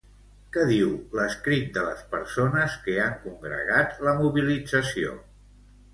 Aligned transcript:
Què 0.53 0.61
diu 0.69 0.93
lescrit 1.17 1.69
de 1.75 1.83
les 1.89 2.01
persones 2.15 2.79
que 2.87 2.95
han 3.05 3.13
congregat 3.27 4.03
la 4.09 4.19
mobilització? 4.23 5.13